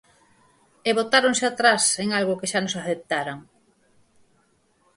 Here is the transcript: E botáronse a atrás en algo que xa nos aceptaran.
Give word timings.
E 0.89 0.91
botáronse 0.99 1.43
a 1.45 1.51
atrás 1.53 1.83
en 2.03 2.09
algo 2.19 2.37
que 2.39 2.49
xa 2.51 2.59
nos 2.61 2.77
aceptaran. 2.81 3.39